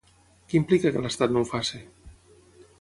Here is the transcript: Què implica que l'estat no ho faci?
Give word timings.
Què 0.53 0.57
implica 0.59 0.93
que 0.95 1.05
l'estat 1.05 1.37
no 1.37 1.45
ho 1.45 1.49
faci? 1.53 1.85